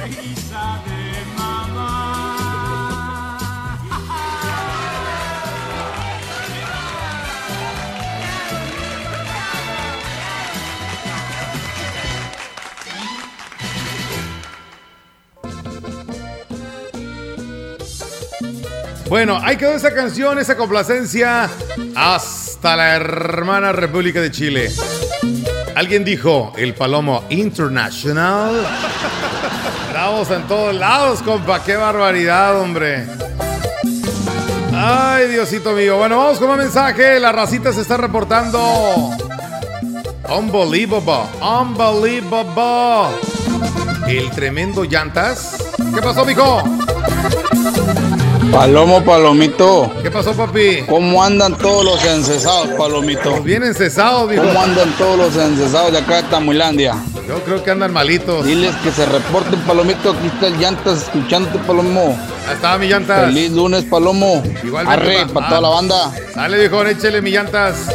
[0.00, 2.46] sonrisa de mamá.
[19.08, 21.50] Bueno, ahí quedó esa canción, esa complacencia
[21.96, 24.70] hasta la hermana República de Chile.
[25.74, 28.64] Alguien dijo, el Palomo International.
[30.00, 31.62] Estamos en todos lados, compa.
[31.62, 33.06] Qué barbaridad, hombre.
[34.74, 35.98] Ay, Diosito mío.
[35.98, 37.20] Bueno, vamos con un mensaje.
[37.20, 38.58] La racita se está reportando.
[40.34, 41.28] Unbelievable.
[41.42, 43.14] Unbelievable.
[44.08, 45.66] El tremendo llantas.
[45.94, 46.62] ¿Qué pasó, mijo?
[48.50, 49.92] Palomo, palomito.
[50.02, 50.84] ¿Qué pasó, papi?
[50.88, 53.42] ¿Cómo andan todos los encesados, palomito?
[53.42, 54.44] Bien encesados, mijo.
[54.44, 56.94] ¿Cómo andan todos los encesados de acá de Tamuilandia?
[57.30, 58.44] Yo creo que andan malitos.
[58.44, 60.10] Diles que se reporten, palomito.
[60.10, 62.18] Aquí está el llantas escuchándote, palomo.
[62.48, 63.26] Ahí está mi llantas.
[63.26, 64.42] Feliz lunes, palomo.
[64.64, 65.62] Igualmente, Arre, pa- para toda ah.
[65.62, 66.12] la banda.
[66.34, 67.86] Dale, viejo, échele mi llantas.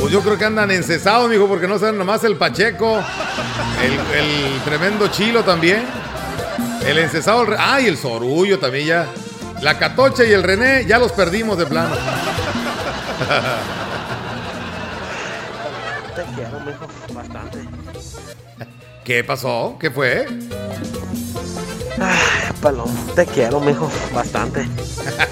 [0.00, 3.02] Pues yo creo que andan encesados, mijo, porque no saben nomás el Pacheco,
[3.82, 5.82] el, el tremendo Chilo también.
[6.86, 9.06] El encesado, el re- ah, y el Sorullo también ya.
[9.60, 11.96] La Catocha y el René ya los perdimos de plano.
[16.14, 17.58] Te quiero, mijo, bastante.
[19.04, 19.76] ¿Qué pasó?
[19.78, 20.26] ¿Qué fue?
[22.00, 24.66] Ay, Palomo, te quiero, mijo, bastante.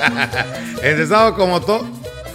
[0.83, 1.87] Encesado como todo.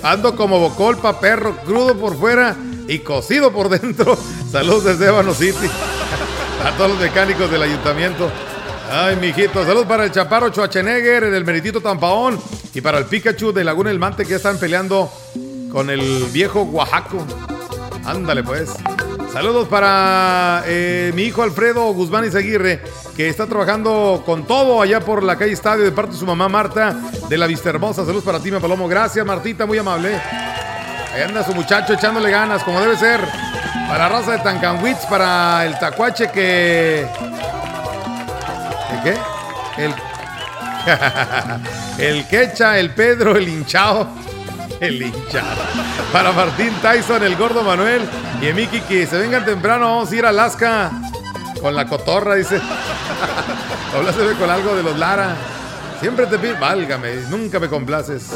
[0.02, 2.56] Ando como bocolpa, perro, crudo por fuera
[2.88, 4.18] y cocido por dentro.
[4.52, 5.68] Saludos desde Ébano City.
[6.66, 8.32] A todos los mecánicos del ayuntamiento.
[8.92, 9.64] Ay, mijito.
[9.64, 12.40] Saludos para el Chaparro Schwarzenegger, el Meritito Tampaón.
[12.74, 15.12] Y para el Pikachu de Laguna El Mante que están peleando
[15.72, 17.24] con el viejo Oaxaco.
[18.06, 18.72] Ándale, pues.
[19.38, 22.82] Saludos para eh, mi hijo Alfredo Guzmán Izaguirre,
[23.16, 26.50] que está trabajando con todo allá por la calle Estadio de parte de su mamá
[26.50, 26.96] Marta
[27.30, 28.04] de la Vista Hermosa.
[28.04, 28.88] Saludos para ti, mi Palomo.
[28.88, 30.20] Gracias, Martita, muy amable.
[31.14, 33.22] Ahí anda su muchacho echándole ganas, como debe ser.
[33.88, 37.06] Para raza de Tancanwitz, para el tacuache que.
[38.92, 39.18] ¿El qué?
[39.78, 39.94] El.
[42.00, 44.08] el quecha, el Pedro, el hinchado.
[44.80, 45.62] El hinchado.
[46.14, 48.02] Para Martín Tyson, el gordo Manuel
[48.42, 49.86] y Emiki que se vengan temprano.
[49.86, 50.92] Vamos a ir a Alaska
[51.62, 52.60] con la cotorra, dice.
[53.96, 55.36] Habláseme con algo de los Lara.
[56.00, 56.60] Siempre te pido.
[56.60, 58.28] Válgame, nunca me complaces.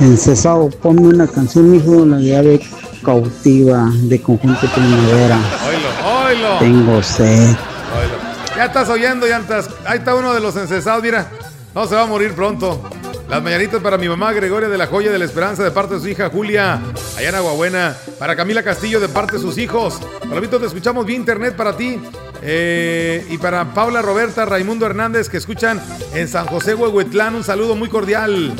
[0.00, 2.60] Encesado, ponme una canción, mijo, la de ave
[3.02, 5.38] cautiva de conjunto primavera.
[5.66, 6.58] Oilo, oilo.
[6.58, 7.48] Tengo sed.
[7.48, 8.16] Oilo.
[8.56, 9.70] Ya estás oyendo, ya estás.
[9.86, 11.26] Ahí está uno de los encesados, mira.
[11.74, 12.82] No se va a morir pronto.
[13.30, 16.00] Las mañanitas para mi mamá Gregoria de la Joya de la Esperanza de parte de
[16.00, 16.80] su hija Julia,
[17.16, 17.96] allá en Aguabuena.
[18.18, 20.00] Para Camila Castillo de parte de sus hijos.
[20.28, 22.00] Palomito, te escuchamos vía internet para ti.
[22.42, 25.80] Eh, y para Paula Roberta, Raimundo Hernández, que escuchan
[26.12, 28.52] en San José Huehuetlán, un saludo muy cordial.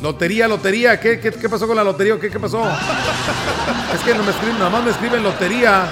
[0.00, 2.18] Lotería, lotería, ¿qué, qué, qué pasó con la lotería?
[2.18, 2.64] ¿Qué, ¿Qué pasó?
[3.94, 5.84] Es que no me escriben, nada más me escriben lotería.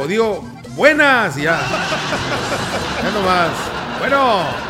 [0.00, 1.60] O digo, buenas, y ya.
[3.02, 3.50] Ya nomás.
[3.98, 4.69] Bueno.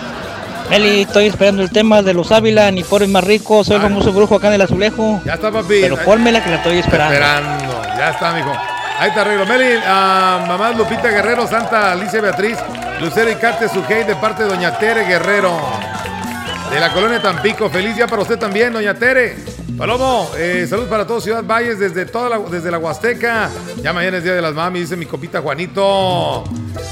[0.71, 4.13] Meli, estoy esperando el tema de los Ávila, ni pobres más ricos, soy el famoso
[4.13, 5.21] brujo acá en el azulejo.
[5.25, 5.81] Ya está, papi.
[5.81, 7.13] Pero fórmela que la estoy esperando.
[7.13, 7.83] Esperando.
[7.99, 8.53] Ya está, mijo.
[9.01, 9.47] Ahí te arreglo.
[9.47, 12.57] Meli, a mamá Lupita Guerrero, Santa Alicia Beatriz,
[13.01, 15.59] Lucero y Cate Sujei de parte de Doña Tere Guerrero.
[16.71, 17.69] De la colonia Tampico.
[17.69, 19.35] Feliz día para usted también, Doña Tere.
[19.77, 23.51] Palomo, eh, saludos para todos Ciudad Valles desde toda la, desde la Huasteca.
[23.83, 26.45] Ya mañana es Día de las Mami, dice mi copita Juanito.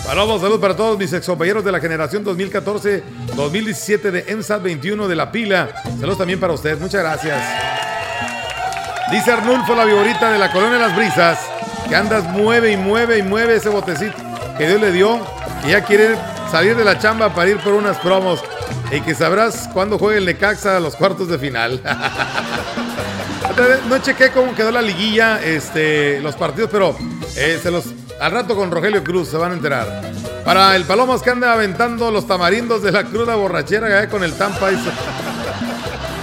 [0.07, 5.31] Palomo, saludos para todos mis excompañeros de la generación 2014-2017 de EMSAT 21 de La
[5.31, 5.83] Pila.
[5.99, 7.43] Saludos también para usted, muchas gracias.
[9.11, 11.39] Dice Arnulfo, la viborita de la colonia Las Brisas,
[11.89, 14.17] que andas mueve y mueve y mueve ese botecito
[14.59, 15.21] que Dios le dio,
[15.63, 16.17] que ya quiere
[16.51, 18.43] salir de la chamba para ir por unas promos
[18.91, 21.81] y que sabrás cuándo juegue el Necaxa a los cuartos de final.
[23.89, 26.95] No chequé cómo quedó la liguilla, este, los partidos, pero
[27.35, 27.87] eh, se los
[28.21, 30.03] al rato con Rogelio Cruz se van a enterar.
[30.45, 34.33] Para el Palomas que anda aventando los tamarindos de la cruda borrachera eh, con el
[34.35, 34.69] Tampa.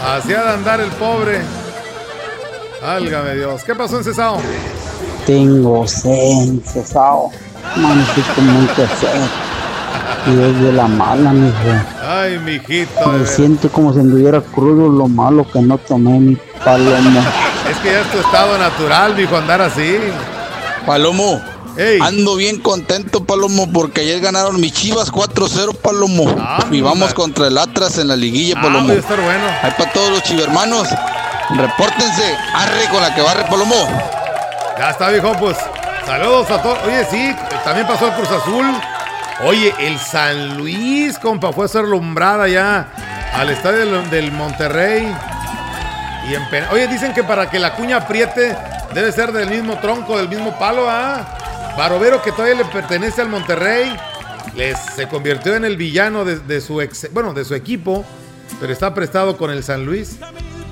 [0.05, 1.41] Así ha de andar el pobre.
[2.83, 3.63] Álgame Dios.
[3.63, 4.41] ¿Qué pasó en Cesao?
[5.25, 7.29] Tengo sed, encesado.
[7.75, 9.54] Manito, mucha sed.
[10.27, 11.55] Y es de la mala, mijo.
[12.07, 13.07] Ay, mijito.
[13.11, 17.21] Me siento como si anduviera crudo lo malo que no tomé mi palomo.
[17.69, 19.97] Es que ya es tu estado natural, mijo, andar así.
[20.85, 21.41] Palomo.
[22.01, 26.25] Ando bien contento, Palomo, porque ayer ganaron mis chivas 4-0, Palomo.
[26.71, 28.87] y vamos contra el Atlas en la liguilla, Ah, Palomo.
[28.87, 29.43] voy a estar bueno.
[29.63, 30.87] Ahí para todos los chivermanos.
[31.49, 32.35] Repórtense.
[32.53, 33.75] Arre con la que barre, Palomo.
[34.77, 35.57] Ya está, viejo, pues.
[36.05, 36.77] Saludos a todos.
[36.85, 38.65] Oye, sí, también pasó el Cruz Azul.
[39.43, 42.87] Oye, el San Luis, compa, fue a hacer lumbrada ya
[43.33, 45.13] al estadio del, Monterrey.
[46.29, 48.55] Y en Oye, dicen que para que la cuña apriete
[48.93, 51.73] debe ser del mismo tronco, del mismo palo, ¿ah?
[51.77, 53.93] Barovero, que todavía le pertenece al Monterrey,
[54.55, 58.05] les, se convirtió en el villano de, de su ex, bueno, de su equipo.
[58.61, 60.17] pero está prestado con el San Luis,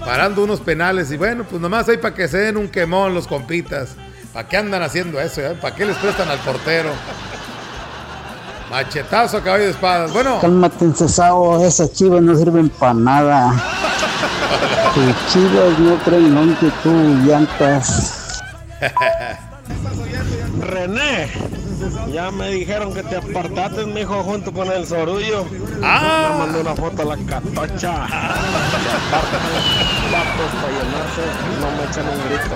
[0.06, 3.28] parando unos penales y bueno, pues nomás hay para que se den un quemón los
[3.28, 3.98] compitas.
[4.32, 5.42] ¿Para qué andan haciendo eso?
[5.42, 5.58] eh?
[5.62, 6.90] ¿Para qué les prestan al portero?
[8.74, 10.12] Machetazo caballo de espadas.
[10.12, 13.54] Bueno, Cálmate, Cesao, esas chivas no sirven para nada.
[14.96, 18.42] Tus chivas no traen longitud, llantas.
[20.60, 21.30] René,
[22.12, 25.46] ya me dijeron que te apartaste, mijo, junto con el sorullo.
[25.84, 26.30] Ah.
[26.32, 28.08] Me mandó una foto a la catocha.
[30.12, 31.22] Patos para llenarse,
[31.62, 32.56] no me echen un grito.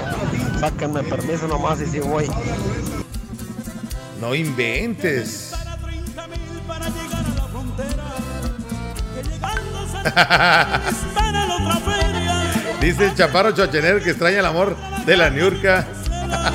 [0.59, 2.27] Sáquenme permiso nomás y si voy.
[4.19, 5.56] no inventes.
[12.81, 15.85] Dice el chaparro chochener que extraña el amor de la Niurka.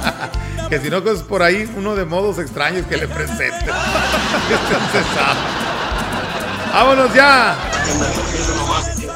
[0.71, 3.67] que si no, cosas por ahí, uno de modos extraños que le presente.
[4.51, 5.01] Este.
[6.73, 7.55] ¡Vámonos ya!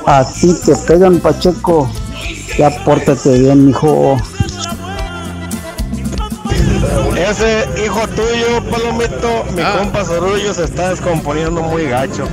[0.06, 1.90] A ti te pegan, Pacheco.
[2.58, 4.16] Ya pórtate bien, mijo.
[7.16, 9.76] Ese hijo tuyo, Palomito, mi Ah.
[9.78, 12.28] compa Sorullo se está descomponiendo muy gacho.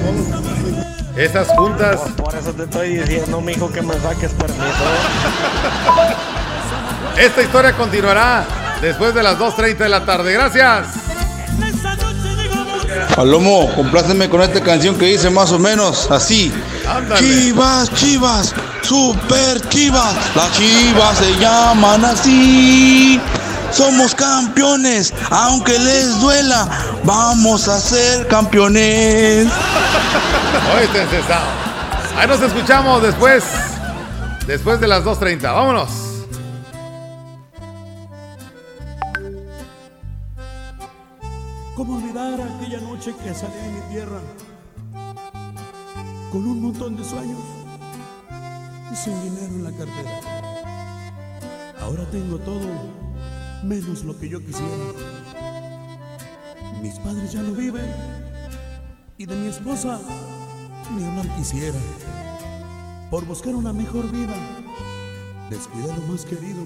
[1.15, 1.97] Esas juntas.
[1.97, 4.83] Por, por eso te estoy diciendo, mijo, que me saques permiso.
[7.17, 8.45] Esta historia continuará
[8.81, 10.33] después de las 2.30 de la tarde.
[10.33, 10.87] Gracias.
[13.15, 16.51] Palomo, compláceme con esta canción que dice más o menos así.
[16.87, 17.21] Ándale.
[17.21, 20.15] Chivas, chivas, super chivas.
[20.35, 23.21] Las chivas se llaman así.
[23.73, 26.69] Somos campeones, aunque les duela,
[27.03, 29.47] vamos a ser campeones.
[30.77, 31.41] Oíste, César.
[32.15, 33.43] Ahí nos escuchamos después.
[34.45, 35.41] Después de las 2.30.
[35.41, 35.89] Vámonos.
[41.75, 44.19] ¿Cómo olvidar aquella noche que salí de mi tierra
[46.31, 47.39] con un montón de sueños
[48.91, 50.11] y sin dinero en la cartera?
[51.81, 52.69] Ahora tengo todo
[53.63, 54.67] menos lo que yo quisiera.
[56.81, 57.89] Mis padres ya no viven
[59.17, 59.99] y de mi esposa
[60.95, 61.79] ni hablar quisiera.
[63.09, 64.35] Por buscar una mejor vida,
[65.49, 66.63] descuidé lo más querido.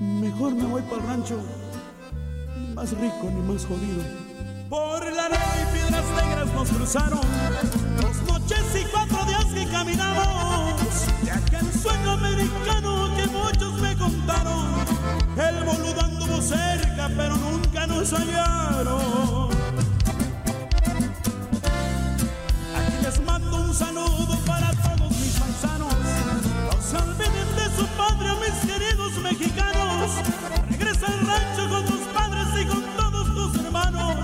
[0.00, 1.40] Mejor me voy para el rancho
[2.58, 4.02] ni más rico ni más jodido.
[4.68, 7.20] Por la arena y piedras negras nos cruzaron
[8.00, 10.74] dos noches y cuatro días que caminamos
[18.04, 18.20] Aquí
[23.02, 25.94] les mando un saludo para todos mis paisanos.
[26.66, 30.10] No se olviden de su patria, mis queridos mexicanos.
[30.70, 34.16] Regresa al rancho con tus padres y con todos tus hermanos.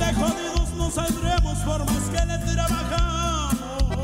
[0.00, 3.94] De jodidos no saldremos por más que le trabajamos.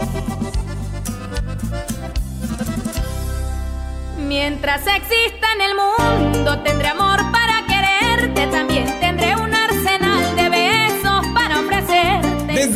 [4.18, 6.94] Mientras exista en el mundo, tendré